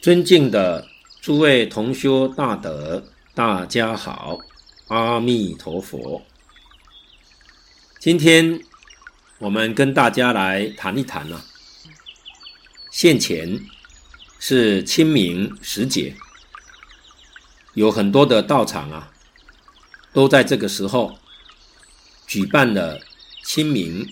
[0.00, 0.86] 尊敬的
[1.20, 3.02] 诸位同修大德，
[3.34, 4.38] 大家好，
[4.86, 6.24] 阿弥陀佛。
[7.98, 8.60] 今天
[9.38, 11.44] 我们跟大家来谈一谈啊，
[12.92, 13.60] 现前
[14.38, 16.14] 是清明时节，
[17.74, 19.10] 有很多的道场啊，
[20.12, 21.18] 都在这个时候
[22.24, 23.00] 举办了
[23.42, 24.08] 清明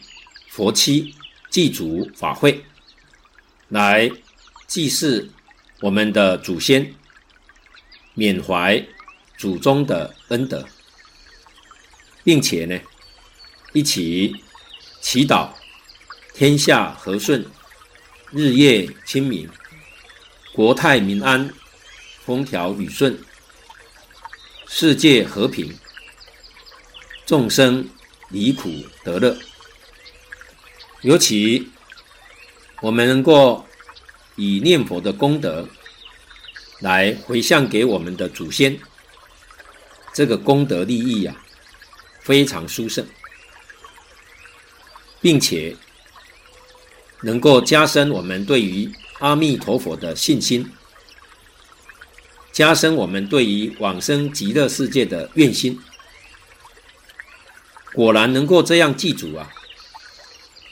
[0.48, 1.14] 佛七
[1.48, 2.64] 祭祖法会，
[3.68, 4.10] 来
[4.66, 5.30] 祭祀
[5.80, 6.94] 我们的祖先，
[8.14, 8.82] 缅怀
[9.36, 10.66] 祖宗的恩德，
[12.24, 12.80] 并且呢，
[13.74, 14.34] 一起
[15.02, 15.50] 祈祷
[16.32, 17.44] 天下和顺，
[18.30, 19.50] 日夜清明，
[20.54, 21.52] 国泰民安，
[22.24, 23.18] 风调雨顺，
[24.66, 25.76] 世界和平，
[27.26, 27.86] 众生
[28.30, 28.70] 离苦
[29.04, 29.36] 得乐。
[31.02, 31.68] 尤其
[32.80, 33.62] 我们能够。
[34.36, 35.66] 以念佛的功德
[36.80, 38.78] 来回向给我们的祖先，
[40.12, 41.34] 这个功德利益啊，
[42.20, 43.06] 非常殊胜，
[45.20, 45.74] 并且
[47.22, 50.70] 能够加深我们对于阿弥陀佛的信心，
[52.52, 55.80] 加深我们对于往生极乐世界的愿心。
[57.94, 59.50] 果然能够这样祭祖啊，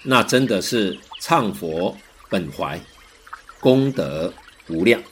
[0.03, 1.97] 那真的是唱佛
[2.29, 2.79] 本怀。
[3.65, 4.35] 功德
[4.69, 5.03] 无量。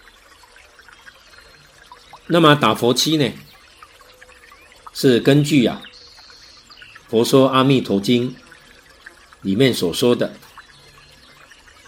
[2.27, 3.33] 那么打佛七呢，
[4.93, 5.81] 是根据啊
[7.11, 8.31] 《佛说阿弥陀经》
[9.41, 10.35] 里面所说的，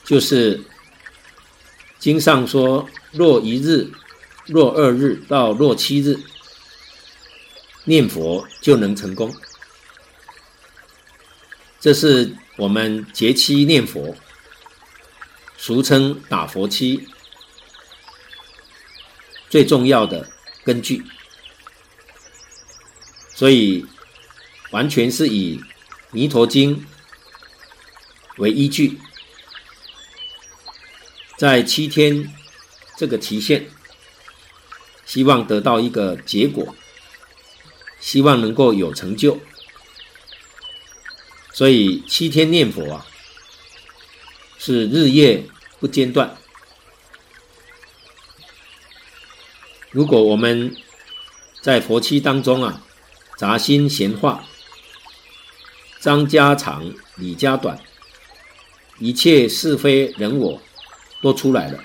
[0.06, 0.64] 就是
[1.98, 3.90] 经上说，若一日、
[4.46, 6.18] 若二日到若七日
[7.84, 9.30] 念佛就能成功。
[11.78, 14.16] 这是我们节期念佛。
[15.66, 17.08] 俗称打佛七。
[19.48, 20.28] 最重要的
[20.62, 21.02] 根据，
[23.34, 23.86] 所以
[24.72, 25.56] 完全是以
[26.10, 26.76] 《弥陀经》
[28.36, 28.98] 为依据，
[31.38, 32.30] 在七天
[32.98, 33.66] 这个期限，
[35.06, 36.76] 希望得到一个结果，
[37.98, 39.40] 希望能够有成就，
[41.54, 43.06] 所以七天念佛啊，
[44.58, 45.46] 是日夜。
[45.84, 46.34] 不间断。
[49.90, 50.74] 如果我们
[51.60, 52.82] 在佛七当中啊，
[53.36, 54.46] 杂心闲话、
[56.00, 57.78] 张家长李家短，
[58.98, 60.58] 一切是非人我
[61.20, 61.84] 都出来了，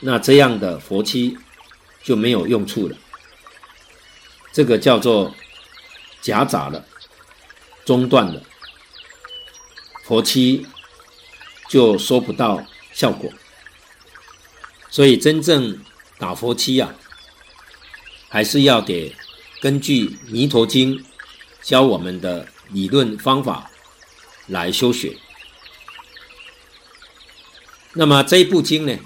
[0.00, 1.36] 那这样的佛七
[2.02, 2.96] 就没有用处了。
[4.54, 5.34] 这个叫做
[6.22, 6.82] 夹杂了，
[7.84, 8.42] 中断了，
[10.04, 10.66] 佛七。
[11.68, 13.32] 就收不到效果，
[14.90, 15.82] 所以真正
[16.18, 16.94] 打佛七啊，
[18.28, 19.14] 还是要得
[19.60, 20.98] 根据《弥陀经》
[21.62, 23.70] 教我们的理论方法
[24.46, 25.16] 来修学。
[27.94, 28.98] 那么这一部经呢，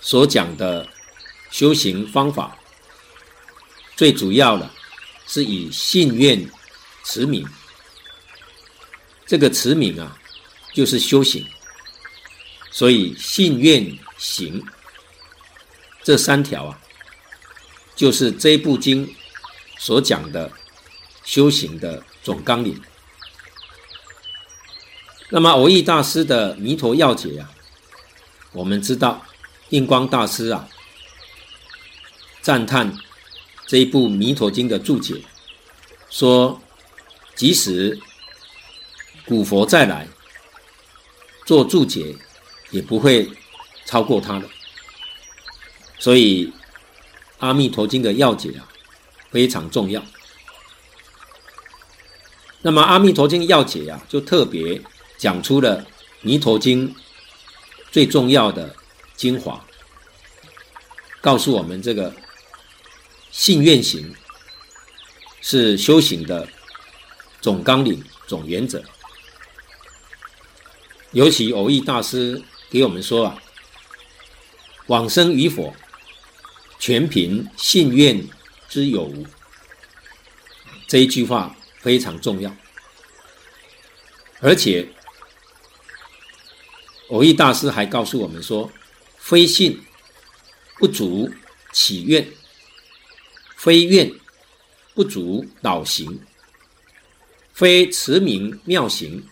[0.00, 0.88] 所讲的
[1.50, 2.58] 修行方法，
[3.96, 4.70] 最主要的
[5.26, 6.50] 是以信愿
[7.04, 7.46] 持名。
[9.26, 10.18] 这个持名啊，
[10.74, 11.46] 就是修行。
[12.70, 14.62] 所以信愿行
[16.02, 16.80] 这三条啊，
[17.94, 19.14] 就是这部经
[19.78, 20.50] 所讲的
[21.24, 22.78] 修行的总纲领。
[25.30, 27.50] 那么蕅益大师的《弥陀要解》啊，
[28.52, 29.24] 我们知道
[29.70, 30.68] 印光大师啊
[32.42, 32.96] 赞叹
[33.66, 35.22] 这一部《弥陀经》的注解，
[36.10, 36.60] 说
[37.34, 37.98] 即使
[39.24, 40.06] 古佛再来
[41.44, 42.16] 做注解。
[42.70, 43.30] 也不会
[43.86, 44.48] 超过他的，
[46.00, 46.46] 所以
[47.38, 48.66] 《阿弥陀经》的要解啊
[49.30, 50.02] 非常重要。
[52.62, 54.82] 那么《阿弥陀经》要解啊，就特别
[55.18, 55.82] 讲出了
[56.22, 56.88] 《弥陀经》
[57.92, 58.74] 最重要的
[59.14, 59.64] 精华，
[61.20, 62.12] 告诉我们这个
[63.30, 64.12] 信愿行
[65.40, 66.48] 是修行的
[67.40, 68.82] 总纲领、总原则。
[71.14, 72.42] 尤其蕅益大师。
[72.70, 73.40] 给我们说啊，
[74.88, 75.76] 往生与否，
[76.80, 78.26] 全凭信愿
[78.68, 79.12] 之有。
[80.88, 82.56] 这一句话非常重要，
[84.40, 84.88] 而且
[87.08, 88.72] 蕅益大师还告诉我们说：
[89.18, 89.80] 非信
[90.78, 91.30] 不足
[91.72, 92.26] 起愿，
[93.54, 94.10] 非愿
[94.94, 96.20] 不足导行，
[97.52, 99.24] 非持名妙行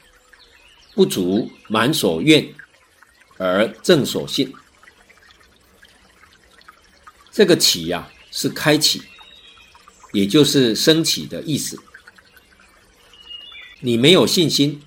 [0.94, 2.54] 不足满所愿。
[3.38, 4.54] 而正所信，
[7.32, 9.02] 这个启呀、是开启，
[10.12, 11.76] 也就是升起的意思。
[13.80, 14.80] 你没有信心，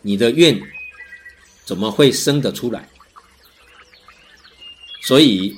[0.00, 0.60] 你的愿
[1.64, 2.88] 怎么会生得出来？
[5.02, 5.56] 所以，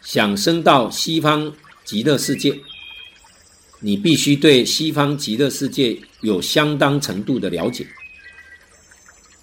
[0.00, 2.60] 想升到西方极乐世界，
[3.80, 7.88] 你必须对西方极乐世界有相当程度的了解。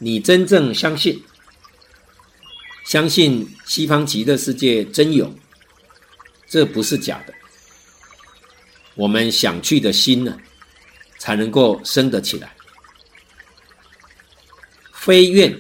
[0.04, 1.24] 你真正相信，
[2.88, 5.32] 相信西方极乐世界真有，
[6.48, 7.34] 这不是假的。
[8.96, 10.36] 我们想去的心呢？
[11.20, 12.52] 才能够升得起来。
[14.92, 15.56] 非愿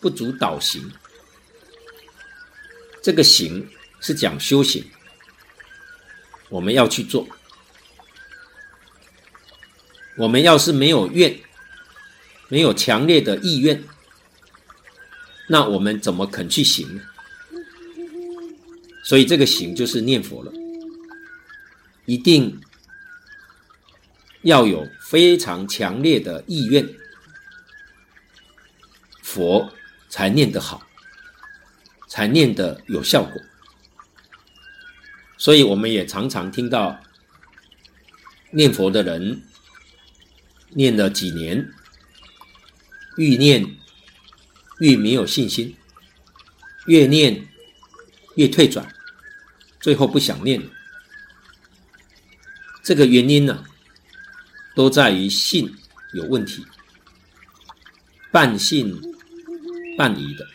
[0.00, 0.82] 不足导行，
[3.00, 4.84] 这个行是讲修行，
[6.48, 7.24] 我们要去做。
[10.16, 11.38] 我们要是没有愿，
[12.48, 13.84] 没有强烈的意愿，
[15.48, 17.02] 那我们怎么肯去行呢？
[19.04, 20.52] 所以这个行就是念佛了，
[22.04, 22.60] 一定。
[24.42, 26.88] 要有非常强烈的意愿，
[29.20, 29.72] 佛
[30.08, 30.86] 才念得好，
[32.06, 33.42] 才念得有效果。
[35.36, 37.00] 所以我们也常常听到
[38.52, 39.42] 念佛的人
[40.70, 41.68] 念了几年，
[43.16, 43.76] 愈念
[44.80, 45.74] 愈没有信心，
[46.86, 47.48] 越念
[48.34, 48.86] 越退转，
[49.80, 50.70] 最后不想念了。
[52.82, 53.64] 这个原因呢？
[54.74, 55.74] 都在于信
[56.12, 56.62] 有问题，
[58.30, 58.94] 半信
[59.96, 60.46] 半疑的，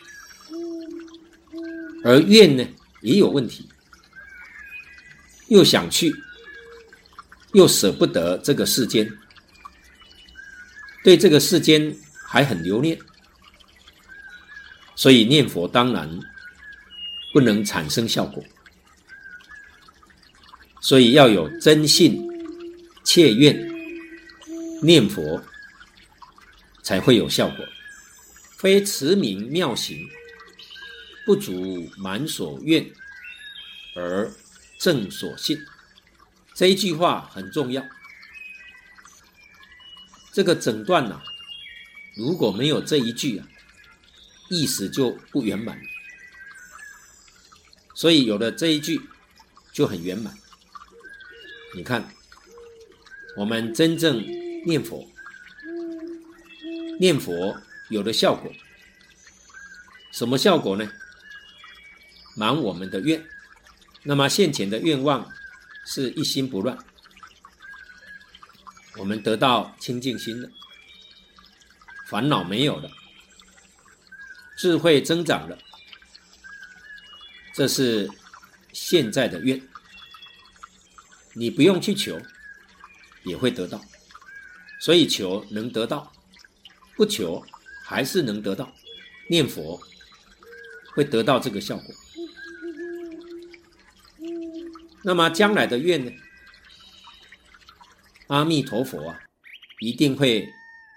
[2.04, 2.64] 而愿呢
[3.00, 3.68] 也有问题，
[5.48, 6.14] 又想去，
[7.52, 9.12] 又舍不得这个世间，
[11.02, 11.96] 对这个世间
[12.32, 12.98] 还很留恋，
[14.96, 16.18] 所以念佛当然
[17.30, 18.42] 不能产生效果，
[20.80, 22.26] 所以要有真信
[23.04, 23.70] 切愿。
[24.82, 25.44] 念佛
[26.82, 27.66] 才会有效果，
[28.56, 30.08] 非持名妙行，
[31.26, 32.90] 不足满所愿
[33.94, 34.32] 而
[34.78, 35.58] 正所信。
[36.54, 37.84] 这一句话很重要。
[40.32, 41.22] 这个整段呐、
[42.14, 43.48] 如果没有这一句啊，
[44.48, 45.80] 意思就不圆满。
[47.94, 49.00] 所以有了这一句
[49.72, 50.34] 就很圆满。
[51.74, 52.08] 你看，
[53.36, 54.42] 我们真正。
[54.64, 55.04] 念佛，
[57.00, 58.52] 念佛有了效果，
[60.12, 60.88] 什么效果呢？
[62.36, 63.26] 满我们的愿，
[64.04, 65.28] 那么现前的愿望
[65.84, 66.78] 是一心不乱，
[68.98, 70.48] 我们得到清净心了，
[72.12, 72.90] 烦恼没有了，
[74.58, 75.56] 智慧增长了，
[77.54, 78.06] 这是
[78.70, 79.58] 现在的愿，
[81.32, 82.20] 你不用去求，
[83.22, 83.80] 也会得到。
[84.78, 86.12] 所以求能得到，
[86.96, 87.42] 不求
[87.82, 88.70] 还是能得到。
[89.30, 89.80] 念佛
[90.94, 91.94] 会得到这个效果。
[95.02, 96.12] 那么将来的愿呢？
[98.26, 99.18] 阿弥陀佛啊，
[99.80, 100.46] 一定会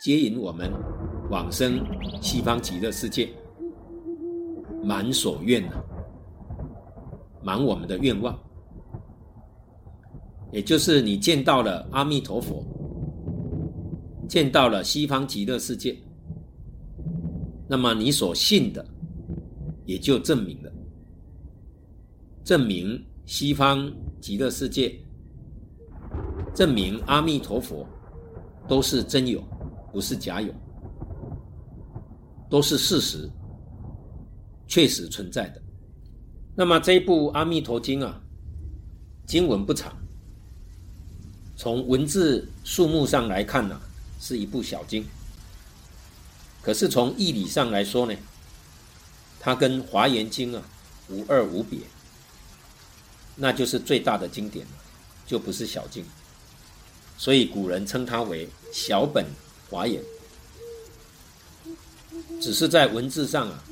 [0.01, 0.69] 接引我们
[1.29, 1.83] 往生
[2.21, 3.29] 西方极乐世界，
[4.83, 5.83] 满所愿啊，
[7.43, 8.37] 满我们的愿望。
[10.51, 12.63] 也就是你见到了阿弥陀佛。
[14.27, 15.95] 见到了西方极乐世界，
[17.67, 18.83] 那么你所信的
[19.85, 20.71] 也就证明了，
[22.43, 23.87] 证明西方
[24.19, 24.99] 极乐世界，
[26.55, 27.87] 证明阿弥陀佛
[28.67, 29.43] 都是真有，
[29.93, 30.51] 不是假有，
[32.55, 33.29] 都是事实，
[34.65, 35.61] 确实存在的。
[36.55, 38.21] 那么这一部《阿弥陀经》啊，
[39.27, 39.93] 经文不长，
[41.57, 43.77] 从文字数目上来看呢、
[44.21, 45.05] 是一部小经，
[46.61, 48.15] 可是从义理上来说呢，
[49.37, 50.63] 它跟《华严经》啊
[51.09, 51.79] 无二无别，
[53.35, 54.71] 那就是最大的经典了，
[55.25, 56.05] 就不是小经，
[57.17, 59.25] 所以古人称它为小本
[59.69, 60.01] 华严，
[62.41, 63.63] 只是在文字上啊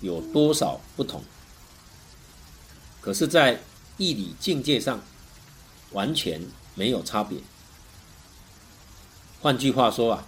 [0.00, 1.22] 有多少不同，
[3.00, 3.62] 可是，在
[3.96, 5.00] 义理境界上
[5.92, 6.40] 完全
[6.74, 7.38] 没有差别。
[9.40, 10.26] 换句话说啊，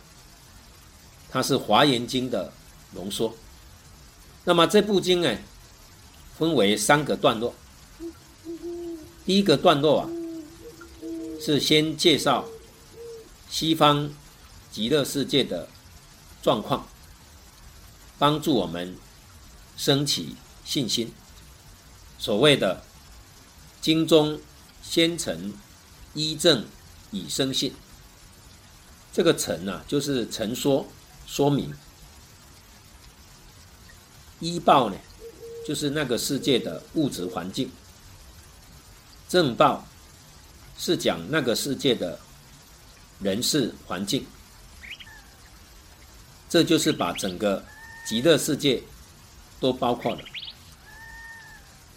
[1.28, 2.52] 它是《华严经》的
[2.92, 3.34] 浓缩。
[4.44, 5.36] 那么这部经呢，
[6.38, 7.54] 分为三个段落。
[9.26, 10.08] 第一个段落啊，
[11.38, 12.46] 是先介绍
[13.50, 14.10] 西方
[14.72, 15.68] 极乐世界的
[16.40, 16.86] 状况，
[18.18, 18.96] 帮助我们
[19.76, 21.12] 升起信心。
[22.18, 22.82] 所谓的
[23.80, 24.40] 经中
[24.82, 25.54] 先成
[26.14, 26.66] 依证
[27.10, 27.72] 以生信。
[29.12, 30.86] 这个陈啊，就是陈说
[31.26, 31.72] 说明。
[34.40, 34.96] 依报呢，
[35.66, 37.70] 就是那个世界的物质环境。
[39.28, 39.86] 证报
[40.76, 42.18] 是讲那个世界的
[43.20, 44.26] 人事环境。
[46.48, 47.64] 这就是把整个
[48.08, 48.82] 极乐世界
[49.60, 50.20] 都包括了，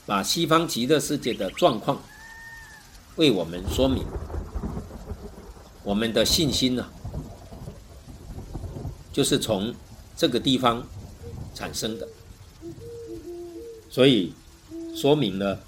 [0.06, 2.03] 把西方极乐世界的状况
[3.15, 4.03] 为我们说明，
[5.86, 6.86] 我们的信心呢、
[9.13, 9.74] 就是从
[10.18, 10.86] 这个地方
[11.56, 12.06] 产生的，
[13.89, 14.34] 所以
[14.94, 15.62] 说明了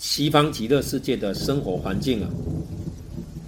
[0.00, 2.30] 西方极乐世界的生活环境啊，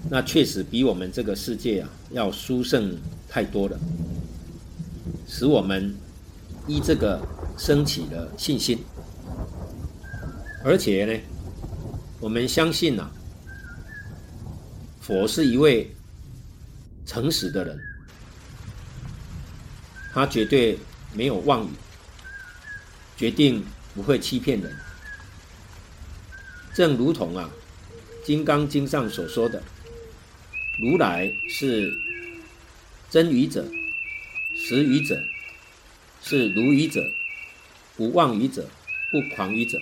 [0.09, 2.97] 那确实比我们这个世界啊要殊胜
[3.29, 3.77] 太多了，
[5.38, 5.95] 使我们
[6.66, 7.25] 依这个
[7.57, 8.76] 升起了信心，
[10.64, 11.21] 而且呢，
[12.18, 13.11] 我们相信呐、啊，
[15.00, 15.95] 佛是一位
[17.07, 17.78] 诚实的人，
[20.12, 20.76] 他绝对
[21.14, 21.71] 没有妄语，
[23.16, 23.64] 决定
[23.95, 24.75] 不会欺骗人，
[26.75, 27.49] 正如同啊，
[28.26, 29.62] 《金刚经》上所说的，
[30.83, 31.97] 如来是。
[33.11, 33.64] 真语者，
[34.68, 35.25] 实语者，
[36.22, 37.10] 是如语者，
[37.96, 38.68] 不妄语者，
[39.10, 39.80] 不狂语者。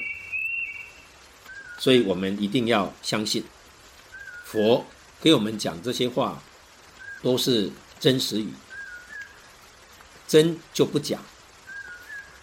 [1.77, 3.43] 所以我们一定要相信，
[4.45, 4.87] 佛
[5.21, 6.41] 给我们讲这些话，
[7.21, 8.53] 都是真实语。
[10.29, 11.21] 真就不假，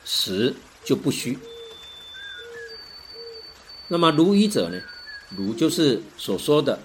[0.04, 1.40] 实就不虚。
[3.88, 4.82] 那么如语者呢？
[5.30, 6.78] 如就是所说的，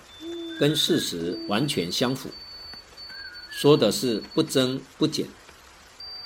[0.61, 2.31] 跟事实完全相符。
[3.51, 5.27] 说的是不增不减，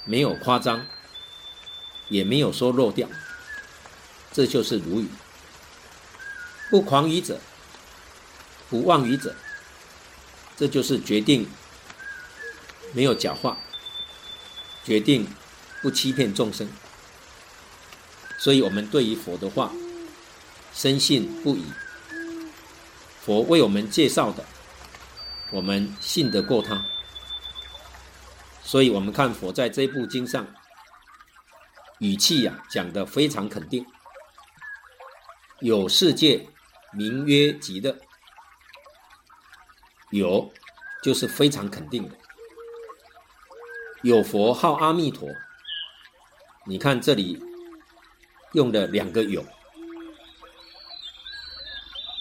[0.04, 0.86] 没有夸张，
[2.08, 3.08] 也没有说漏掉，
[4.32, 5.08] 这就是如语。
[6.70, 7.38] 不狂语者，
[8.68, 9.34] 不妄语者，
[10.56, 11.46] 这就是决定
[12.92, 13.58] 没有假话，
[14.82, 15.26] 决定
[15.82, 16.68] 不欺骗众生。
[18.38, 19.70] 所以我们对于佛的话
[20.74, 21.64] 深信不疑，
[23.24, 24.44] 佛为我们介绍的，
[25.50, 26.84] 我们信得过他。
[28.64, 30.46] 所以，我们看佛在这部经上，
[31.98, 33.84] 语气呀、啊、讲得非常肯定。
[35.60, 36.48] 有世界
[36.92, 37.96] 名曰极乐，
[40.10, 40.50] 有
[41.02, 42.16] 就是非常肯定的。
[44.02, 45.28] 有佛号阿弥陀，
[46.66, 47.42] 你看这里
[48.52, 49.44] 用的两个有，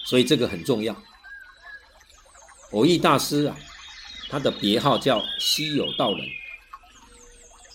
[0.04, 0.94] 所以这个很重要。
[2.70, 3.56] 蕅益大师啊。
[4.32, 6.26] 他的别号叫西有道人，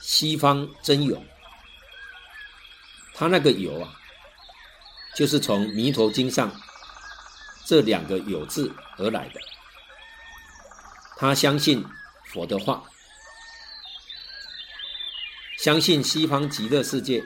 [0.02, 1.24] 西方真有。
[3.14, 3.94] 他那个有啊，
[5.16, 6.52] 就是从《弥陀经》上
[7.64, 9.40] 这两个有字而来的。
[11.18, 11.86] 他相信
[12.26, 12.84] 佛的话，
[15.60, 17.24] 相信西方极乐世界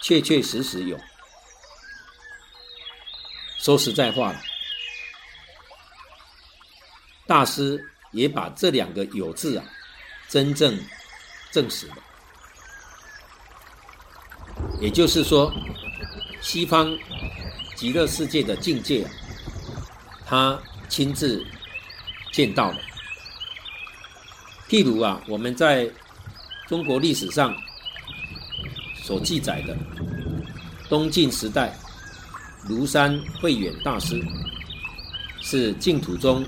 [0.00, 0.98] 确确实实有。
[3.58, 4.34] 说实在话，
[7.26, 7.90] 大师。
[8.14, 9.64] 也把这两个有字啊，
[10.28, 10.78] 真正
[11.52, 11.96] 证实了。
[14.80, 15.52] 也就是说，
[16.40, 16.96] 西方
[17.74, 19.10] 极乐世界的境界啊，
[20.24, 21.44] 他亲自
[22.32, 22.78] 见到了。
[24.68, 25.90] 譬如啊，我们在
[26.68, 27.54] 中国历史上
[29.02, 29.76] 所记载的
[30.88, 31.76] 东晋时代，
[32.68, 34.22] 庐山慧远大师
[35.40, 36.44] 是净土宗。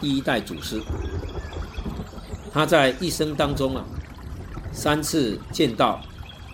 [0.00, 0.82] 第一代祖师，
[2.52, 3.84] 他在一生当中啊，
[4.72, 6.02] 三次见到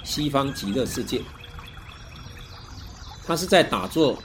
[0.04, 1.20] 西方极乐世界。
[3.26, 4.22] 他是在打坐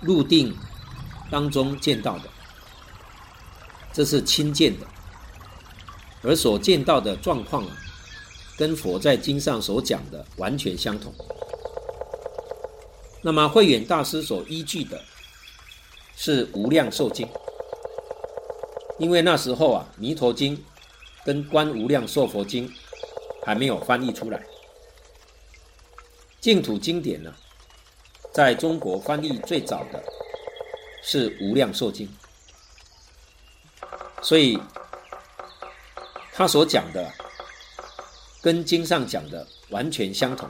[0.00, 0.56] 入定
[1.30, 2.28] 当中见到的，
[3.92, 4.86] 这是亲见的，
[6.22, 7.76] 而所见到的状况啊，
[8.56, 11.14] 跟佛在经上所讲的完全相同。
[13.22, 15.02] 那么慧远大师所依据的
[16.16, 17.26] 是《无量寿经》。
[19.00, 20.54] 因为那时候啊，《弥陀经》
[21.24, 22.68] 跟《观无量寿佛经》
[23.42, 24.38] 还没有翻译出来，
[26.38, 27.34] 净土经典呢，
[28.30, 30.04] 在中国翻译最早的
[31.02, 32.06] 是《无量寿经》，
[34.22, 34.60] 所以
[36.34, 37.10] 他所讲的
[38.42, 40.46] 跟经上讲的完全相同，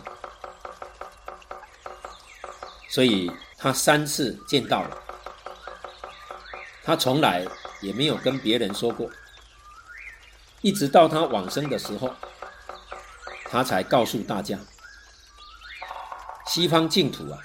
[2.88, 4.99] 所以他三次见到了，
[6.83, 7.47] 他从来。
[7.81, 9.11] 也没有跟别人说过，
[10.61, 12.15] 一直到他往生的时候，
[13.45, 14.59] 他才告诉大家：
[16.47, 17.39] 西方净土啊，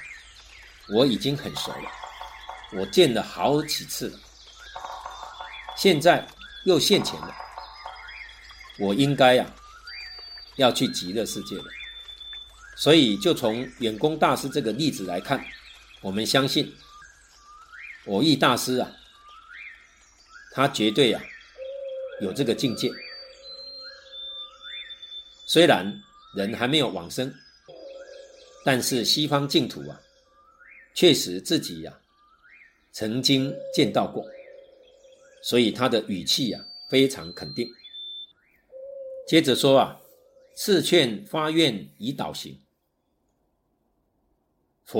[0.89, 1.91] 我已经很熟了，
[2.73, 4.19] 我见了好几次了，
[5.75, 6.27] 现在
[6.65, 7.35] 又现前了，
[8.79, 9.55] 我应该呀、啊、
[10.57, 11.63] 要去极乐世界了。
[12.77, 15.45] 所以，就从远公大师这个例子来看，
[16.01, 16.75] 我们相信
[18.05, 18.91] 蕅益大师啊，
[20.55, 21.21] 他绝对啊
[22.21, 22.89] 有这个境界。
[25.45, 25.85] 虽然
[26.33, 27.31] 人还没有往生，
[28.63, 30.01] 但是西方净土啊，
[30.93, 31.93] 确实自己呀、
[32.93, 34.25] 曾经见到过，
[35.43, 37.67] 所以他的语气啊非常肯定。
[39.27, 39.99] 接着说啊，
[40.55, 42.57] 次劝发愿以导行。